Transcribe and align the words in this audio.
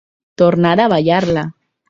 Tornar 0.41 0.71
a 0.79 0.89
ballar-la. 0.95 1.47